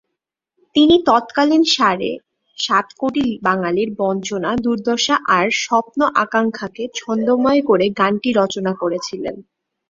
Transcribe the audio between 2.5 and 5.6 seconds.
সাত কোটি বাঙালির বঞ্চনা-দুর্দশা আর